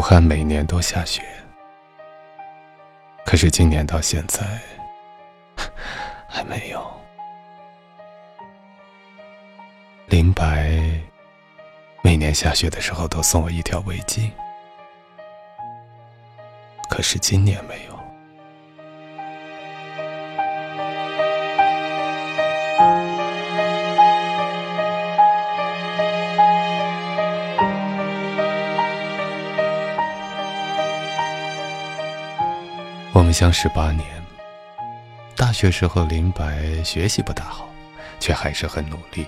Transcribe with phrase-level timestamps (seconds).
[0.00, 1.22] 武汉每年都下雪，
[3.26, 4.46] 可是今年到现在
[6.26, 6.90] 还没有。
[10.06, 10.70] 林白
[12.00, 14.30] 每年下雪的时候都送我一条围巾，
[16.88, 17.99] 可是今年没有。
[33.20, 34.06] 我们相识八年，
[35.36, 37.68] 大学时候林白学习不大好，
[38.18, 39.26] 却还是很努力。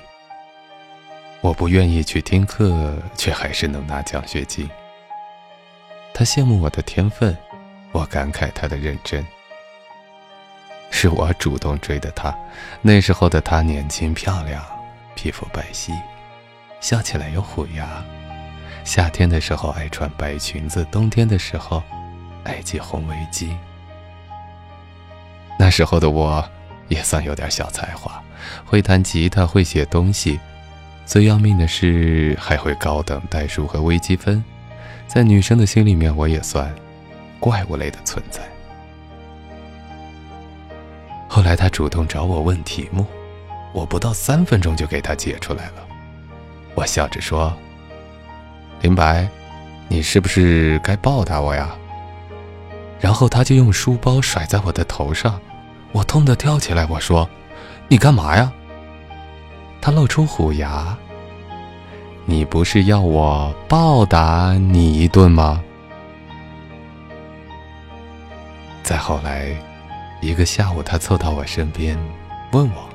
[1.42, 4.66] 我不愿意去听课，却还是能拿奖学金。
[6.14, 7.36] 他羡慕我的天分，
[7.92, 9.24] 我感慨他的认真。
[10.90, 12.34] 是我主动追的他，
[12.80, 14.64] 那时候的他年轻漂亮，
[15.14, 15.92] 皮肤白皙，
[16.80, 18.02] 笑起来有虎牙。
[18.84, 21.82] 夏天的时候爱穿白裙子，冬天的时候
[22.42, 23.54] 爱系红围巾。
[25.62, 26.44] 那时候的我，
[26.88, 28.20] 也算有点小才华，
[28.64, 30.40] 会弹吉他，会写东西，
[31.06, 34.42] 最要命的是还会高等代数和微积分，
[35.06, 36.74] 在女生的心里面，我也算
[37.38, 38.40] 怪物类的存在。
[41.28, 43.06] 后来他主动找我问题目，
[43.72, 45.86] 我不到三分钟就给他解出来了。
[46.74, 47.56] 我笑着说
[48.82, 49.28] ：“林白，
[49.86, 51.70] 你是不是该报答我呀？”
[52.98, 55.40] 然后他就用书包甩在我的头上。
[55.92, 57.28] 我痛得跳起来，我说
[57.88, 58.50] ：“你干嘛呀？”
[59.80, 60.96] 他露出虎牙
[62.24, 65.62] ：“你不是要我报答你一顿吗？”
[68.82, 69.54] 再后来，
[70.20, 71.96] 一个下午，他凑到我身边，
[72.52, 72.88] 问我：“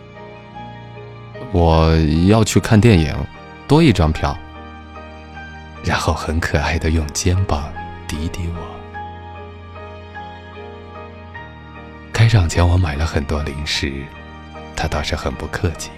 [1.54, 1.96] 我
[2.28, 3.16] 要去看电影，
[3.68, 4.38] 多一张票。”
[5.84, 7.72] 然后很可爱的用肩膀
[8.08, 8.77] 抵抵我。
[12.28, 14.06] 开场前，我买了很多零食，
[14.76, 15.92] 他倒是很不客气，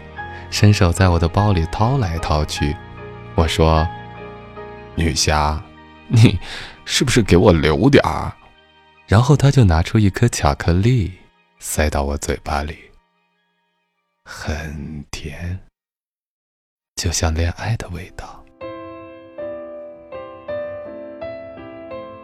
[0.52, 2.78] 伸手在我的包里掏来掏去。
[3.34, 3.88] 我说
[4.94, 5.60] ：“女侠，
[6.08, 6.38] 你
[6.86, 8.32] 是不是给我留点儿？”
[9.10, 11.12] 然后他就拿出一颗巧克力，
[11.58, 12.78] 塞到我嘴巴里，
[14.24, 15.60] 很甜，
[16.96, 18.46] 就像恋爱的味道。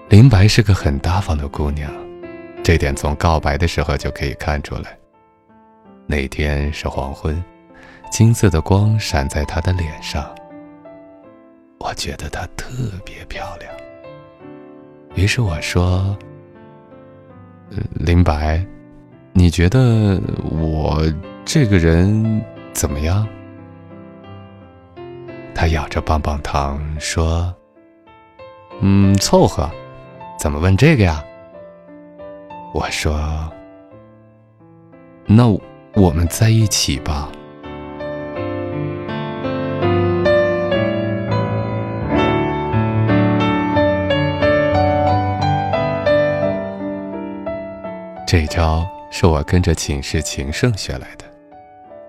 [0.10, 2.05] 林白是个很大方的姑娘。
[2.66, 4.98] 这点从告白的时候就可以看出来。
[6.08, 7.44] 那天是黄昏，
[8.09, 10.34] 金色的光闪在她的脸上，
[11.80, 12.74] 我觉得她特
[13.06, 13.72] 别漂亮。
[15.14, 16.18] 于是我说
[17.94, 18.66] ：“林白，
[19.31, 21.04] 你觉得我
[21.46, 22.44] 这个人
[22.74, 23.28] 怎么样？”
[25.54, 27.54] 他咬着棒棒糖说
[28.81, 29.70] ：“嗯，凑合。
[30.40, 31.24] 怎么问这个呀？”
[32.75, 33.50] 我说
[35.25, 35.47] ：“那
[35.94, 37.31] 我们在一起吧。”
[48.28, 51.24] 这招是我跟着寝室情圣学来的。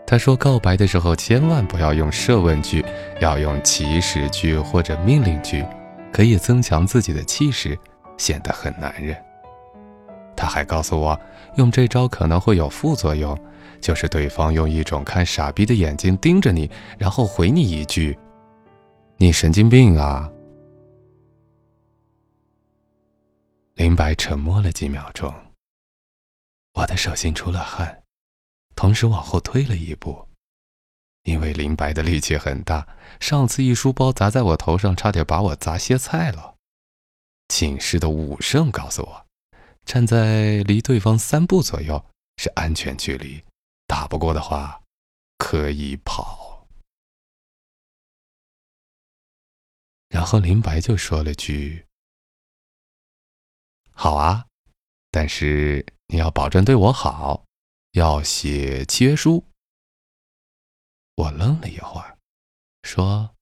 [0.05, 2.85] 他说，告白的时候千万不要用设问句，
[3.21, 5.65] 要用祈使句或者命令句，
[6.13, 7.79] 可以增强自己的气势，
[8.17, 9.17] 显得很男人。
[10.37, 11.19] 他还告诉我，
[11.57, 13.39] 用这招可能会有副作用，
[13.81, 18.17] 就是对方用一种看傻逼的眼睛盯着你，然后回你一句
[19.17, 20.31] ：“你神经病啊！”
[23.75, 25.35] 林白沉默了几秒钟，
[26.75, 28.03] 我的手心出了汗，
[28.75, 30.27] 同时往后退了一步，
[31.25, 32.87] 因为林白的力气很大，
[33.21, 36.55] 上次一书包砸在我头上，差点把我砸歇菜了。
[37.49, 39.26] 寝室的武圣告诉我。
[39.87, 42.05] 站在离对方三步左右
[42.37, 43.43] 是安全距离，
[43.87, 44.83] 打不过的话
[45.39, 46.67] 可以跑。
[50.09, 51.87] 然后林白就说了句
[53.95, 54.47] ：“好啊，
[55.11, 57.45] 但是你要保证对我好，
[57.93, 59.45] 要写契约书。”
[61.15, 62.19] 我愣了一会儿，
[62.83, 63.37] 说：“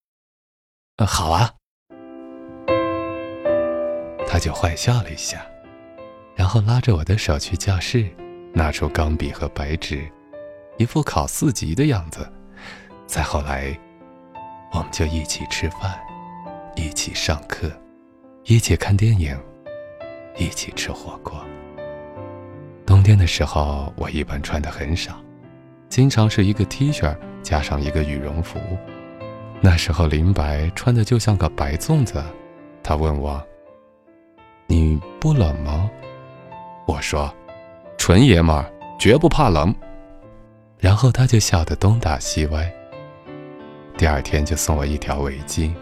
[0.97, 1.56] 呃，好啊。”
[4.29, 5.54] 他就坏笑了一下。
[6.35, 8.09] 然后拉着我的手去教室，
[8.53, 10.05] 拿出钢笔和白纸，
[10.77, 12.29] 一副考四级的样子。
[13.07, 13.79] 再后来，
[14.73, 15.99] 我们就一起吃饭，
[16.75, 17.71] 一起上课，
[18.45, 19.39] 一起看电影，
[20.37, 21.45] 一起吃火锅。
[22.85, 25.21] 冬天的时候，我一般穿的很少，
[25.89, 28.59] 经常是一个 T 恤加上一个羽绒服。
[29.61, 32.23] 那时候林白穿的就像个白粽子，
[32.83, 33.43] 他问我
[34.67, 35.91] ：“你不冷吗？”
[36.87, 37.35] 我说
[37.97, 39.75] ：“纯爷们儿，绝不怕冷。”
[40.79, 42.71] 然后他就笑得东倒西歪。
[43.97, 45.73] 第二天就送我一条围巾，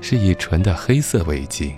[0.00, 1.74] 是以纯的黑色围巾。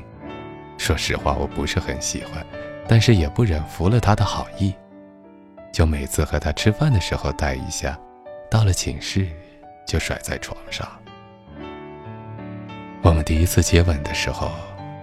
[0.79, 2.45] 说实话，我不是很喜欢，
[2.89, 4.75] 但是也不忍服了他的好意，
[5.73, 7.99] 就每次和他吃饭的时候戴一下，
[8.51, 9.29] 到了寝室
[9.87, 10.89] 就甩在床上。
[13.03, 14.51] 我们第一次接吻的时候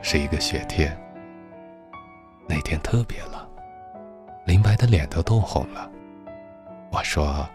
[0.01, 0.97] 是一个雪天，
[2.47, 3.47] 那天特别冷，
[4.45, 5.89] 林白的脸都冻红了。
[6.91, 7.47] 我说：“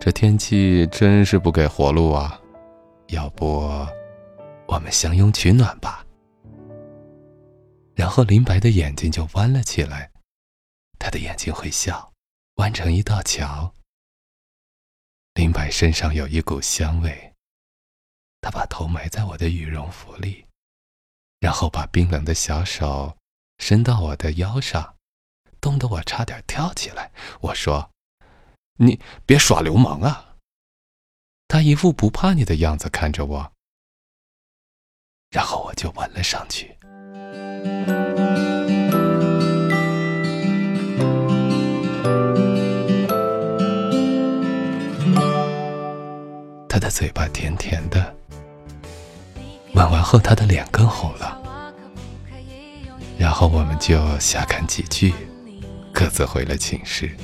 [0.00, 2.40] 这天气真是不给活路啊，
[3.08, 3.60] 要不
[4.66, 6.04] 我们相拥取暖吧。”
[7.94, 10.10] 然后林白的眼睛就弯了起来，
[10.98, 12.10] 他的眼睛会笑，
[12.54, 13.74] 弯成一道桥。
[15.34, 17.34] 林白身上有一股香味，
[18.40, 20.46] 他把头埋在我的羽绒服里，
[21.40, 23.16] 然后把冰冷的小手
[23.58, 24.96] 伸到我的腰上，
[25.60, 27.10] 冻得我差点跳起来。
[27.40, 27.90] 我说
[28.78, 30.36] ：“你别耍流氓啊！”
[31.48, 33.52] 他一副不怕你的样子看着我，
[35.30, 36.76] 然后我就吻了上去。
[46.68, 48.14] 他的嘴巴甜甜的，
[49.74, 51.36] 吻完后他的脸更红了。
[53.18, 55.12] 然后我们就瞎看几句，
[56.00, 57.14] 各自回了寝室。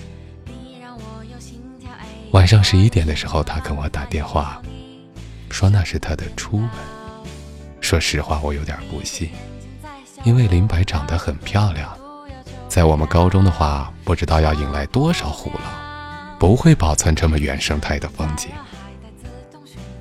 [2.33, 4.61] 晚上十一点的时候，他跟我打电话，
[5.49, 6.69] 说那是他的初吻。
[7.81, 9.31] 说实话，我有点不信。
[10.25, 11.97] 因为林白长得很漂亮，
[12.69, 18.51] 在我们高中的话，不知道要引来多少虎狼，不会保存这么原生态的风景。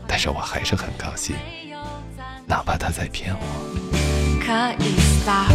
[0.06, 1.34] 但是我还是很高兴，
[2.46, 3.46] 哪怕他在骗我。
[4.42, 4.52] 可
[4.84, 5.48] 以吧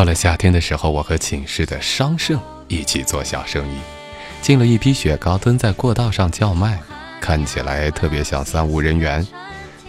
[0.00, 3.76] 到了夏天的时候，我和寝室的商盛一起做小生意，
[4.40, 6.80] 进了一批雪糕，蹲在过道上叫卖，
[7.20, 9.26] 看起来特别像三无人员。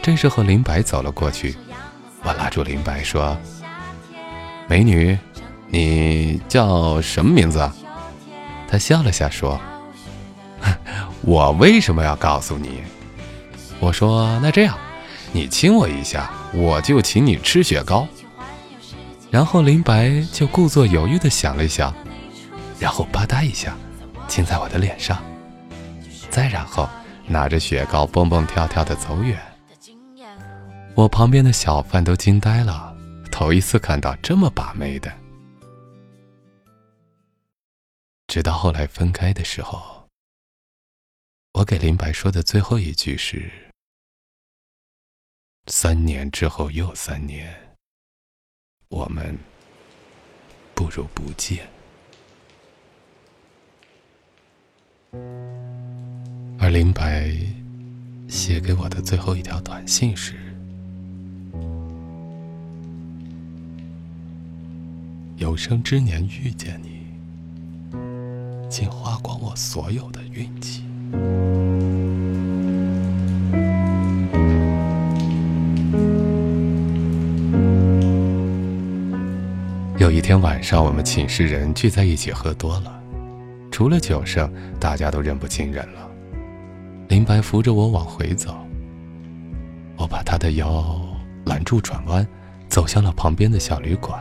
[0.02, 1.56] 这时候林白走了过去，
[2.24, 3.38] 我拉住林白说
[4.68, 5.18] ：“美女，
[5.70, 7.72] 你叫什么名字？”
[8.68, 9.58] 他笑了下说
[11.24, 12.84] ：“我为什么要告诉你？”
[13.80, 14.78] 我说：“那这样，
[15.32, 18.06] 你亲我一下，我就请你吃雪糕。”
[19.32, 21.96] 然后林白就故作犹豫的想了想，
[22.78, 23.78] 然后吧嗒一下，
[24.28, 25.24] 亲在我的脸上，
[26.30, 26.90] 再然后
[27.28, 29.40] 拿着雪糕蹦蹦跳跳的走远。
[30.96, 32.94] 我旁边的小贩都惊呆了，
[33.32, 35.10] 头一次看到这么把妹的。
[38.28, 40.10] 直到后来分开的时候，
[41.54, 43.50] 我给林白说的最后一句是
[45.68, 47.56] ：“三年之后又三年。”
[48.92, 49.36] 我们
[50.76, 51.66] 不如不见。
[56.60, 57.32] 而林白
[58.28, 60.36] 写给我的最后一条短信是
[65.38, 67.08] ：“有生之年遇见你，
[68.70, 70.84] 竟花光我所有的运气。”
[80.02, 83.00] 有一天晚上，我们寝室人聚在一起喝多了，
[83.70, 86.10] 除了酒声，大家都认不清人了。
[87.08, 88.66] 林白扶着我往回走，
[89.96, 91.00] 我把他的腰
[91.46, 92.28] 拦住，转弯，
[92.68, 94.20] 走向了旁边的小旅馆。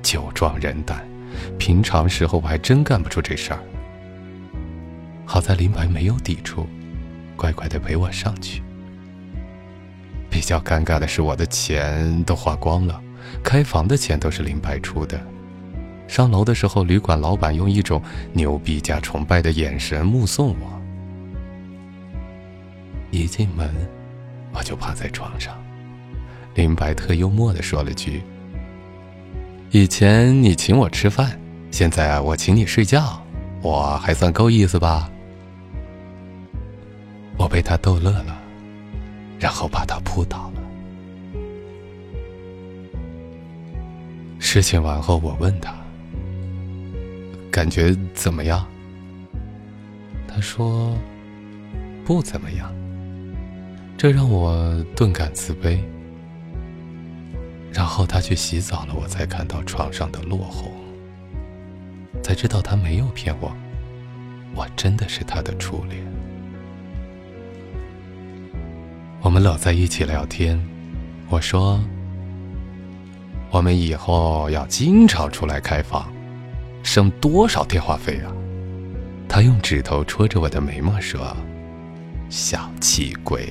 [0.00, 1.04] 酒壮人胆，
[1.58, 3.58] 平常时候我还真干不出这事儿。
[5.26, 6.68] 好在林白没有抵触，
[7.34, 8.62] 乖乖的陪我上去。
[10.30, 13.01] 比较尴尬的是，我的钱都花光了。
[13.42, 15.20] 开房的钱都是林白出的，
[16.08, 20.80] 上楼的时候，旅馆老板用一种牛逼加崇拜的眼神目送我。
[23.10, 23.70] 一进门，
[24.52, 25.54] 我就趴在床上，
[26.54, 28.22] 林白特幽默的说了句
[29.70, 31.38] ：“以前你请我吃饭，
[31.70, 33.22] 现在我请你睡觉，
[33.62, 35.10] 我还算够意思吧？”
[37.38, 38.38] 我被他逗乐了，
[39.38, 40.51] 然后把他扑倒
[44.52, 45.74] 事情完后，我问他
[47.50, 48.66] ：“感觉怎么样？”
[50.28, 50.94] 他说
[52.04, 52.70] ：“不怎么样。”
[53.96, 55.78] 这让我顿感自卑。
[57.72, 60.70] 然后他去洗澡了，我才看到床上的落红，
[62.22, 63.50] 才知道他没有骗我，
[64.54, 65.98] 我真的是他的初恋。
[69.22, 70.62] 我们搂在一起聊天，
[71.30, 71.82] 我说
[73.52, 76.10] ：“我们以后要经常出来开房，
[76.82, 78.32] 省多少电话费啊？”
[79.28, 81.36] 他用指头戳着我的眉毛说
[82.30, 83.46] ：“小气鬼。”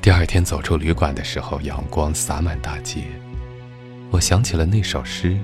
[0.00, 3.02] 第二天走出旅馆的时候，阳光洒满大街，
[4.10, 5.36] 我想起了那首诗：“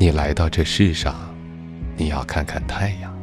[0.00, 1.14] 你来到这世上，
[1.98, 3.14] 你要看看太阳。”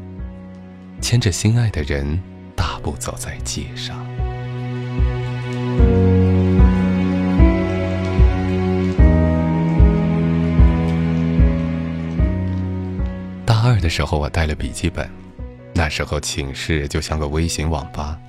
[1.02, 2.22] 牵着心爱的人，
[2.56, 4.06] 大步走在街上。
[13.88, 15.10] 的时候，我带了笔记本。
[15.74, 18.20] 那时候寝室就像个微型网吧。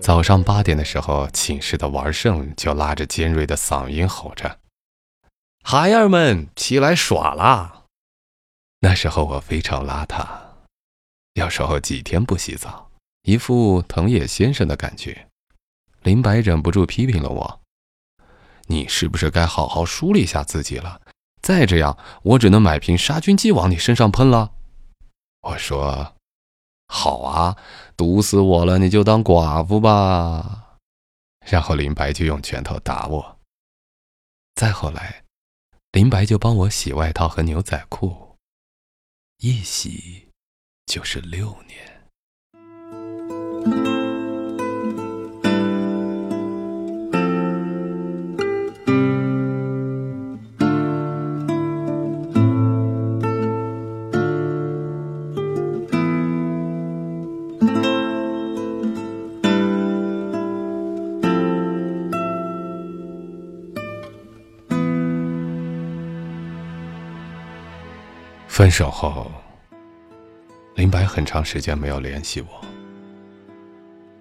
[0.00, 4.58] 早上八点的时候，寝室的玩圣就拉着尖锐的嗓音吼着
[5.62, 7.84] ：“孩儿们，起来耍啦！”
[8.82, 10.26] 那时候我非常邋遢。
[11.34, 12.90] 有时候几天不洗澡，
[13.22, 15.28] 一副藤野先生的感觉。
[16.02, 17.60] 林白忍不住批评了我
[18.66, 21.00] ：“你是不是该好好梳理一下自己了？
[21.40, 24.50] 再这样，我只能买瓶杀菌剂往你身上喷了。”
[25.44, 26.14] 我说
[26.88, 27.56] ：“好啊，
[27.96, 30.78] 毒死我了，你就当寡妇吧。”
[31.46, 33.38] 然后林白就用拳头打我。
[34.54, 35.24] 再后来，
[35.92, 38.36] 林白就帮我洗外套和牛仔裤，
[39.38, 40.28] 一洗。
[40.86, 43.93] 就是六年。
[68.54, 69.28] 分手后。
[70.76, 72.64] 林白很长时间没有联系我。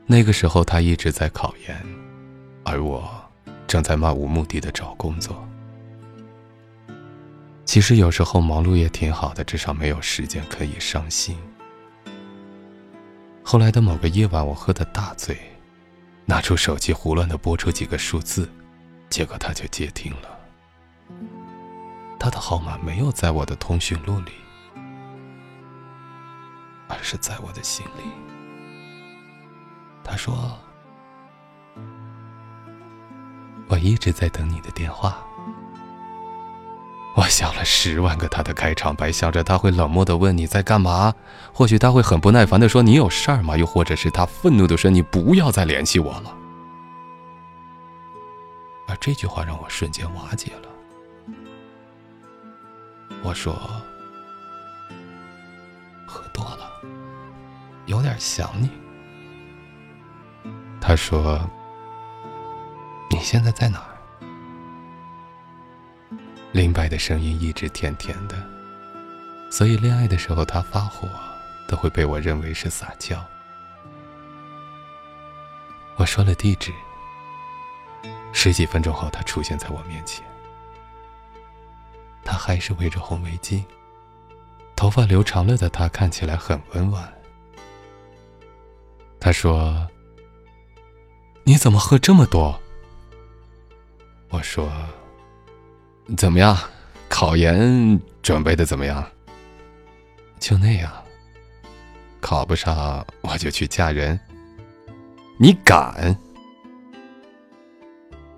[0.08, 1.86] 那个时候，他一直在考研，
[2.66, 3.08] 而我
[3.68, 5.48] 正在漫无目的的找工作。
[7.64, 11.38] 其实有时候忙碌也挺好的，至少没有时间可以伤心。
[13.44, 15.38] 后来的某个夜晚，我喝得大醉，
[16.26, 18.50] 拿出手机胡乱的拨出几个数字，
[19.12, 20.33] 结果他就接听了。
[22.24, 24.32] 他的号码没有在我的通讯录里。
[26.88, 28.04] 而是在我的心里。
[30.06, 30.58] 他说
[33.68, 35.18] ：“我一直在等你的电话。”
[37.18, 41.14] 我想了十万个他的开场白，想着他会冷漠的问你在干嘛，
[41.52, 43.58] 或许他会很不耐烦的说你有事儿吗？
[43.58, 46.34] 又或者是他愤怒的说你不要再联系我了。
[48.88, 50.70] 而这句话让我瞬间瓦解了。
[53.24, 53.56] 我说。
[56.06, 56.70] 喝多了
[57.88, 58.70] 有点想你。
[60.80, 61.40] 他说
[63.10, 63.98] ：“你现在在哪儿？”
[66.52, 68.36] 林白的声音一直甜甜的，
[69.50, 71.08] 所以恋爱的时候他发火，
[71.68, 73.18] 都会被我认为是撒娇。
[75.96, 76.72] 我说了地址，
[78.34, 80.24] 十几分钟后他出现在我面前，
[82.24, 83.64] 他还是围着红围巾，
[84.76, 87.14] 头发留长了的他看起来很温婉。
[89.20, 89.88] 他说
[91.44, 92.60] ：“你怎么喝这么多？”
[94.30, 94.72] 我说
[96.18, 96.58] ：“怎么样，
[97.08, 99.06] 考研准备的怎么样？”
[100.40, 100.92] 就那样，
[102.20, 104.20] 考不上我就去嫁人。
[105.38, 106.18] 你敢？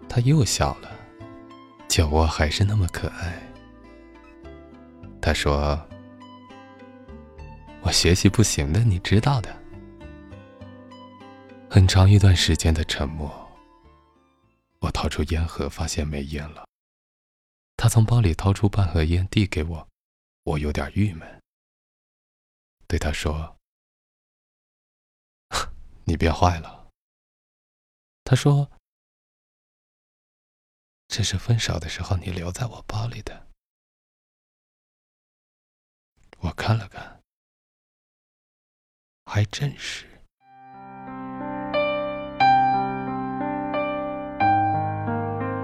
[0.08, 0.92] 他又笑了，
[1.88, 3.42] 酒窝还是那么可爱。
[5.26, 5.76] 他说
[7.82, 9.50] ：“我学习不行的，你知道的。”
[11.68, 13.28] 很长一段时间的沉默。
[14.82, 16.68] 我掏出烟盒，发现没烟了。
[17.76, 19.88] 他从包里掏出半盒烟递给我，
[20.44, 21.42] 我有点郁闷。
[22.86, 23.58] 对他说
[26.06, 26.90] ：“你变坏了。”
[28.24, 28.70] 他说
[31.10, 33.44] ：“这是分手的时候你留在我包里的。”
[36.46, 37.20] 我看了看，
[39.26, 40.06] 还真是。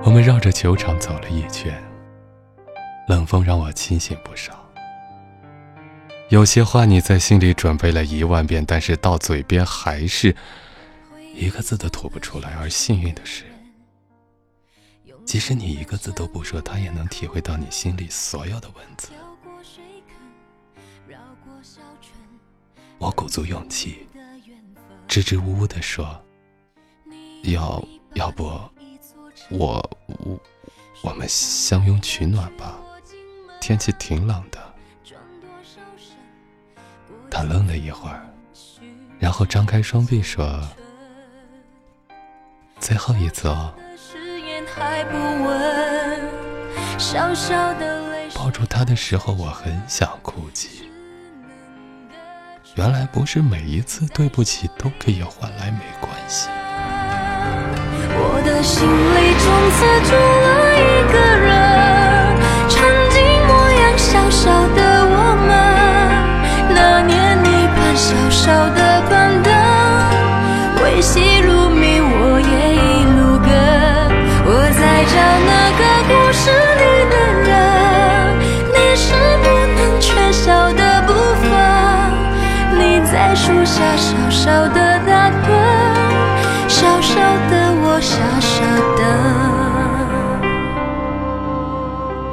[0.04, 1.80] 我们绕着球场走了一圈，
[3.08, 4.68] 冷风让我清醒不少。
[6.30, 10.36] 有些话你在心里准备了一万遍，但是到嘴边还是
[11.36, 12.56] 一个字都吐不出来。
[12.56, 13.46] 而幸运的是，
[15.26, 19.10] 即使你一个字都不说，他也能体会到你心里所有的文字。
[23.02, 24.08] 我鼓足勇气，
[25.08, 26.24] 支支吾吾地说
[27.42, 28.44] ：“要要不，
[29.50, 30.40] 我我
[31.02, 32.78] 我们相拥取暖吧，
[33.60, 34.60] 天气挺冷的。”
[37.32, 38.24] 他愣了一会儿，
[39.18, 40.62] 然后张开双臂说
[42.80, 43.74] ：“最后一次哦。”
[48.36, 50.91] 抱住他的时候，我很想哭泣。
[52.76, 56.48] 原来不是每一次对不起都可以换来没关系。
[58.14, 60.48] 我的心里从此住了
[60.80, 61.52] 一个人，
[62.70, 65.14] 曾经模样小小的我
[65.46, 65.50] 们，
[66.74, 69.01] 那年你扮小小的
[83.52, 85.50] 树下小小的打盹，
[86.70, 87.16] 小小
[87.50, 88.64] 的我傻傻
[88.96, 89.02] 等。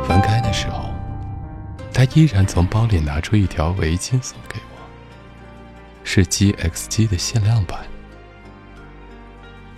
[0.07, 0.95] 分开的时候，
[1.93, 4.79] 他依然从包里拿出一条围巾送给我，
[6.05, 7.81] 是 GXG 的限量版。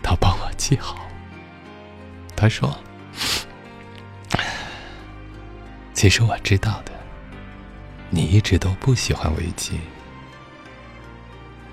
[0.03, 1.09] 他帮我系好。
[2.37, 2.79] 他说
[5.95, 6.93] ：“其实我知道的，
[8.11, 9.73] 你一直都不喜欢围巾。”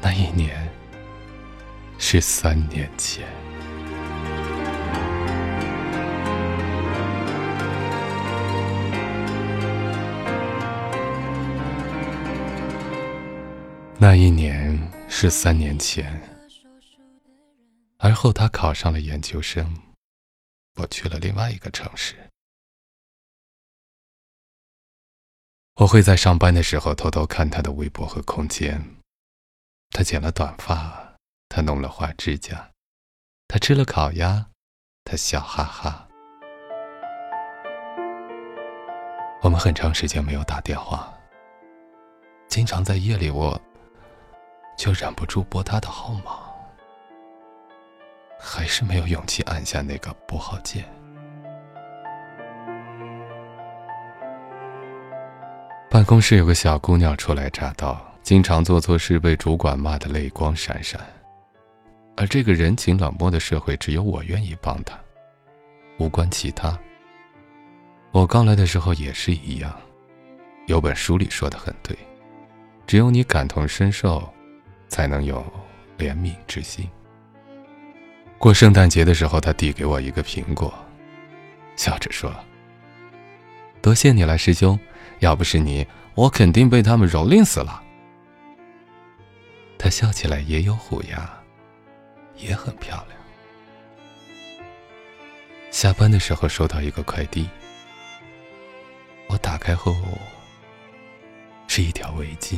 [0.07, 0.65] 那一年
[1.97, 3.27] 是三年前。
[14.00, 16.22] 那一年是三年前，
[17.98, 19.75] 而后他考上了研究生，
[20.75, 22.15] 我去了另外一个城市。
[25.75, 28.97] 我会在上班的时候偷偷看他的微博和空间。
[29.98, 30.94] 他剪了短发，
[31.50, 32.70] 他弄了花指甲，
[33.48, 34.46] 他吃了烤鸭，
[35.03, 36.07] 他笑哈哈。
[39.42, 41.12] 我们很长时间没有打电话，
[42.48, 43.60] 经常在夜里，我
[44.77, 46.44] 就忍不住拨他的号码，
[48.40, 50.86] 还是没有勇气按下那个拨号键。
[55.90, 58.06] 办公室有个小姑娘初来乍到。
[58.27, 61.00] 经常做错事被主管骂得泪光闪闪，
[62.18, 65.00] 而这个人情冷漠的社会，只有我愿意帮他，
[65.98, 66.77] 无关其他。
[68.11, 69.74] 我刚来的时候也是一样，
[70.66, 71.98] 有本书里说的很对，
[72.85, 74.22] 只有你感同身受，
[74.90, 75.42] 才能有
[75.98, 76.85] 怜悯之心。
[78.37, 80.74] 过圣诞节的时候，他递给我一个苹果，
[81.77, 82.35] 笑着说
[83.81, 84.77] ：“多谢你了，师兄，
[85.20, 87.83] 要不是你，我肯定被他们蹂躏死了。”
[89.77, 91.29] 她笑起来也有虎牙，
[92.35, 93.18] 也很漂亮。
[95.72, 97.48] 下班的时候收到一个快递，
[99.27, 99.96] 我打开后
[101.68, 102.57] 是一条围巾，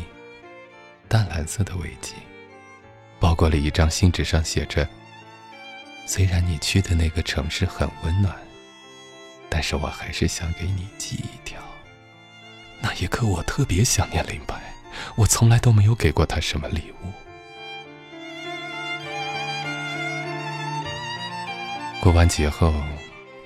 [1.08, 2.14] 淡蓝色的围巾，
[3.20, 4.88] 包裹了一张信纸，上写着
[6.08, 8.34] ：“虽然你去的那个城市很温暖，
[9.50, 11.60] 但是我还是想给你寄一条。”
[12.82, 14.56] 那一刻，我特别想念林白。
[15.16, 17.12] 我从来都没有给过他什么礼物。
[22.02, 22.74] 过完节后，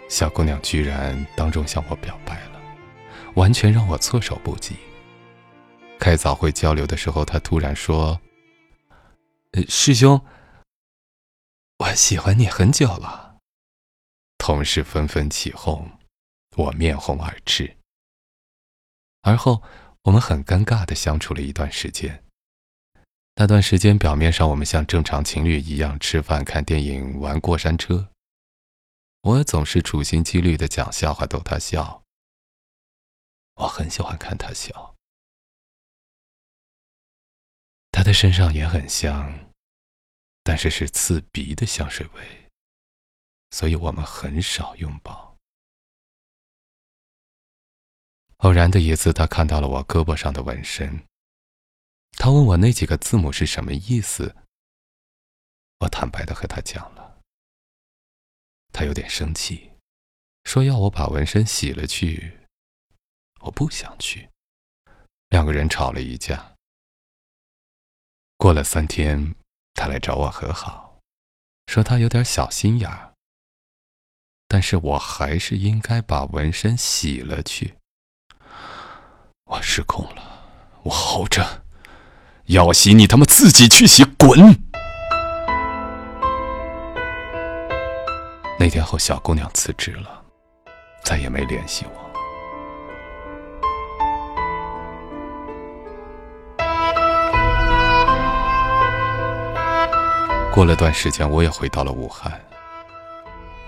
[0.10, 2.62] 小姑娘居然当众向我表白了，
[3.36, 4.76] 完全让我措手不及。
[6.00, 8.22] 开早会交流的时候，她突然说：“，
[9.68, 10.22] 师兄，
[11.80, 13.38] 我喜欢你很久了。”
[14.38, 15.90] 同事纷纷起哄，
[16.56, 17.78] 我面红耳赤。
[19.22, 19.64] 而后。
[20.04, 22.24] 我们很尴尬的相处了一段时间。
[23.36, 28.10] 那段时间，表面上我们像正常情侣一样吃饭、看电影、玩过山车。
[29.22, 32.04] 我总是处心积虑的讲笑话逗他笑。
[33.56, 34.96] 我很喜欢看他笑。
[37.92, 39.52] 他的身上也很香，
[40.44, 42.50] 但是是刺鼻的香水味，
[43.52, 45.33] 所以我们很少拥抱。
[48.44, 51.06] 偶然的一次，他看到了我胳膊上的纹身。
[52.18, 54.36] 他问我那几个字母是什么意思。
[55.80, 57.22] 我坦白的和他讲了。
[58.74, 59.72] 他有点生气，
[60.44, 62.38] 说要我把纹身洗了去。
[63.40, 64.30] 我不想去。
[65.30, 66.56] 两个人吵了一架。
[68.36, 69.36] 过了三天，
[69.74, 71.00] 他来找我和好，
[71.68, 73.14] 说他有点小心眼儿。
[74.50, 77.76] 但是我还是应该把纹身洗了去。
[79.54, 80.24] 我失控了，
[80.82, 81.46] 我吼着
[82.50, 84.40] ：“要洗你他妈自己去洗，滚！”
[88.58, 90.24] 那天后，小姑娘辞职了，
[91.04, 91.92] 再也没联系我。
[100.52, 102.42] 过了段时间，我也回到了武汉。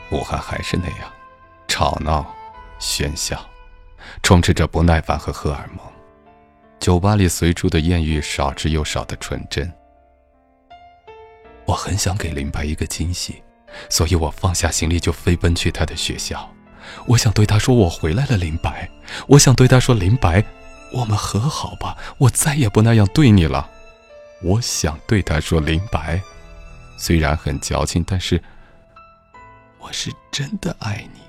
[0.09, 1.07] 武汉还是那样，
[1.67, 2.25] 吵闹、
[2.79, 3.39] 喧嚣，
[4.23, 5.85] 充斥着不耐烦和荷尔蒙。
[6.79, 9.71] 酒吧里随处的艳遇，少之又少的纯真。
[11.65, 13.41] 我很想给林白一个惊喜，
[13.89, 16.47] 所以我放下行李就飞奔去他的学校。
[17.07, 18.87] 我想对他说：“我回来了，林白。”
[19.27, 20.43] 我想对他说：“林白，
[20.93, 23.67] 我们和好吧，我再也不那样对你了。”
[24.43, 26.21] 我想对他说：“林白。”
[26.97, 28.39] 虽然很矫情，但是
[29.79, 31.21] 我是真的爱你。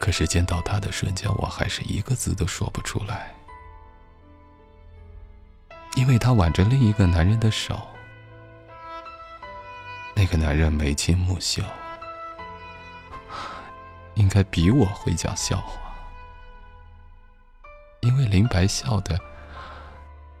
[0.00, 3.34] 可是见到他的瞬间，我还是一个字都说不出来，
[5.94, 7.78] 因为他挽着另一个男人的手，
[10.14, 11.62] 那个男人眉清目秀，
[14.14, 15.78] 应该比我会讲笑话，
[18.00, 19.20] 因为林白笑的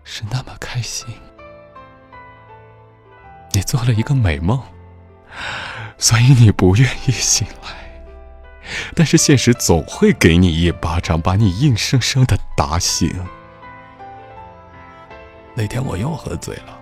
[0.04, 1.06] 是那么开心。
[3.52, 4.58] 你做了一个美梦，
[5.98, 7.79] 所以你不愿意醒来。
[9.00, 13.10] 但是现实总会给你一巴掌，把你硬生生的打醒。
[15.54, 16.78] 那天我又喝醉了，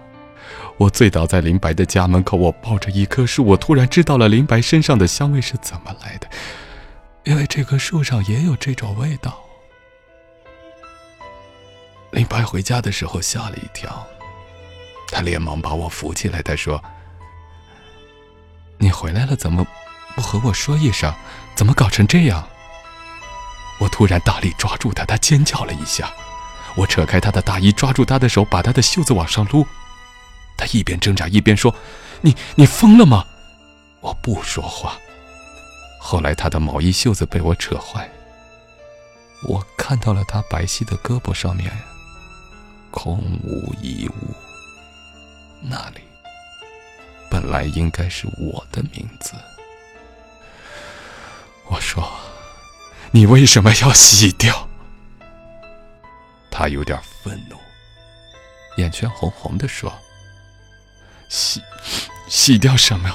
[0.79, 6.29] 我醉倒在林白的家门口，我抱着一棵树，我突然知道了林白身上的香味是怎么来的，
[7.23, 9.39] 因为这棵树上也有这种味道。
[12.11, 14.05] 林白回家的时候吓了一跳。
[15.13, 16.83] 他连忙把我扶起来，他说
[18.77, 19.65] ：“你回来了，怎么
[20.19, 21.15] 不和我说一声？
[21.55, 22.45] 怎么搞成这样？”
[23.79, 26.13] 我突然大力抓住他，他尖叫了一下。
[26.75, 29.65] 我扯开他的大衣，抓住他的手，把他的袖子往上撸。
[30.57, 31.73] 他一边挣扎一边说
[32.21, 33.25] ：“你你疯了吗？”
[34.03, 34.99] 我不说话。
[36.01, 38.11] 后来他的毛衣袖子被我扯坏，
[39.45, 41.71] 我看到了他白皙的胳膊上面
[42.91, 44.35] 空无一物。
[45.63, 46.01] 那里
[47.31, 49.35] 本来应该是我的名字。
[51.71, 52.11] 我说
[53.13, 54.69] ：“你为什么要洗掉？”
[56.51, 57.57] 他有点愤怒，
[58.77, 59.93] 眼圈红红的说
[61.29, 61.63] ：“洗
[62.27, 63.11] 洗掉什么？”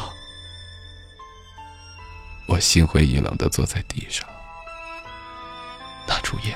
[2.48, 4.28] 我心灰意冷的坐在地上，
[6.08, 6.56] 拿出烟，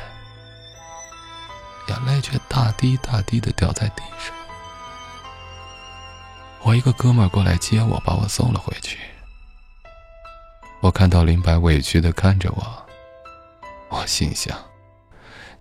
[1.88, 4.36] 眼泪却大滴大滴的掉在地上。
[6.62, 9.00] 我一个哥们儿过来接我，把我送了回去。
[10.80, 12.86] 我看到林白委屈的看着我，
[13.90, 14.56] 我心想：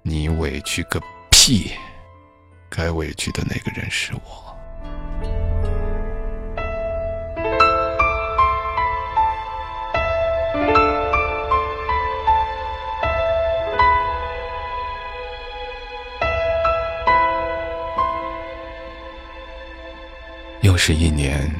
[0.03, 1.01] 你委屈个
[1.31, 1.73] 屁！
[2.69, 4.45] 该委屈的那个人是我。
[20.61, 21.51] 又是一年，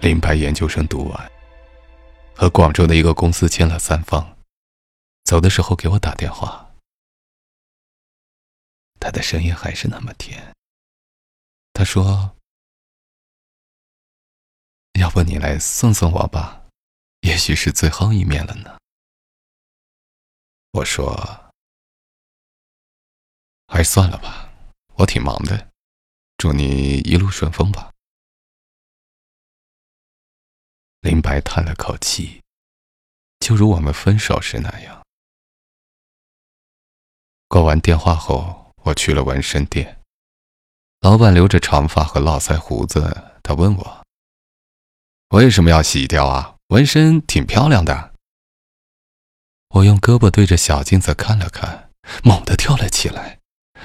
[0.00, 1.30] 林白研究生读完，
[2.38, 4.38] 和广州的一个公司签了三方，
[5.24, 6.72] 走的时候给我打电话，
[9.00, 10.54] 他的声音还是那么甜。
[11.72, 12.36] 他说
[15.00, 16.62] ：“要不你来送送我吧，
[17.22, 18.78] 也许是最后一面了呢。”
[20.70, 21.52] 我说
[23.66, 24.48] ：“还是算了吧，
[24.94, 25.72] 我挺忙的。”
[26.38, 27.92] 祝你一路顺风吧。
[31.08, 32.42] 林白叹了口气，
[33.40, 35.02] 就如我们分手时那样。
[37.48, 40.02] 挂完电话后，我去了纹身店。
[41.00, 44.06] 老板留着长发和络腮胡子，他问我
[45.32, 46.56] ：“为什么要洗掉啊？
[46.66, 48.12] 纹身挺漂亮的。”
[49.76, 51.90] 我用胳膊对着小镜子看了看，
[52.22, 53.38] 猛地跳了起来。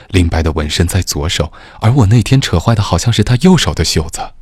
[0.09, 4.33] 林白的纹身在左手，而我那天扯坏的好像是他右手的袖子。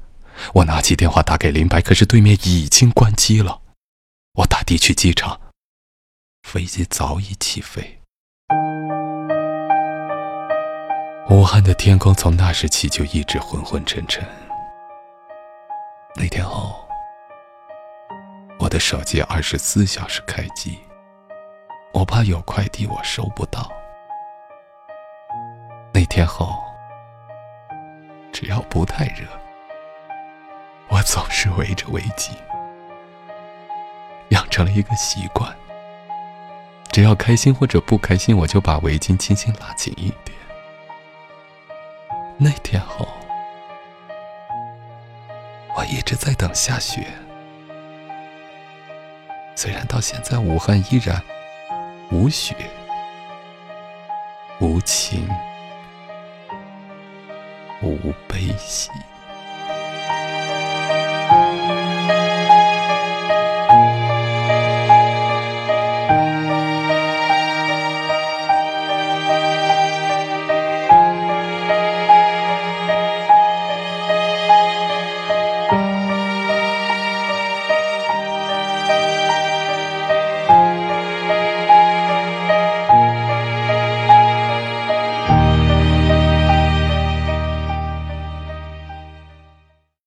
[0.53, 3.61] 我拿起电话打给林白，可是对面已经关机了。
[4.33, 5.39] 我打的去机场，
[6.43, 7.99] 飞机早已起飞。
[11.29, 14.25] 武汉的天空从那时起就一直昏昏沉沉。
[16.15, 16.75] 那天后，
[18.59, 20.77] 我的手机二十四小时开机，
[21.93, 23.71] 我怕有快递我收不到。
[25.93, 26.61] 那天后，
[28.33, 29.40] 只要不太热。
[30.91, 32.31] 我总是围着围巾，
[34.29, 35.55] 养成了一个习惯。
[36.91, 40.37] 只要开心或者不开心，我就把围巾轻轻拉紧一点。
[42.37, 43.07] 那天后，
[45.77, 47.07] 我一直在等下雪。
[49.55, 51.21] 虽然到现在武汉依然
[52.11, 52.53] 无雪、